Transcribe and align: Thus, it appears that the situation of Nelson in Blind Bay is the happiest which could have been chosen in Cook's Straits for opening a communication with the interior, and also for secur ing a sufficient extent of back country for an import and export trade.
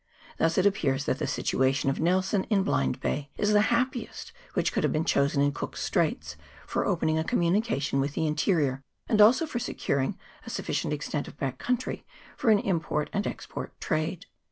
Thus, 0.39 0.57
it 0.57 0.65
appears 0.65 1.05
that 1.05 1.19
the 1.19 1.27
situation 1.27 1.91
of 1.91 1.99
Nelson 1.99 2.45
in 2.45 2.63
Blind 2.63 2.99
Bay 2.99 3.29
is 3.37 3.53
the 3.53 3.61
happiest 3.69 4.33
which 4.55 4.73
could 4.73 4.83
have 4.83 4.91
been 4.91 5.05
chosen 5.05 5.43
in 5.43 5.51
Cook's 5.51 5.83
Straits 5.83 6.35
for 6.65 6.87
opening 6.87 7.19
a 7.19 7.23
communication 7.23 7.99
with 7.99 8.13
the 8.15 8.25
interior, 8.25 8.81
and 9.07 9.21
also 9.21 9.45
for 9.45 9.59
secur 9.59 10.03
ing 10.03 10.17
a 10.43 10.49
sufficient 10.49 10.91
extent 10.91 11.27
of 11.27 11.37
back 11.37 11.59
country 11.59 12.03
for 12.35 12.49
an 12.49 12.57
import 12.57 13.11
and 13.13 13.27
export 13.27 13.79
trade. 13.79 14.25